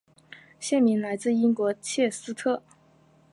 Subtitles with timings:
[0.59, 2.63] 县名来自英国切斯特。